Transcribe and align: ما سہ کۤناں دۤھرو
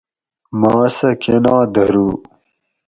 ما 0.59 0.75
سہ 0.95 1.09
کۤناں 1.21 1.63
دۤھرو 1.73 2.07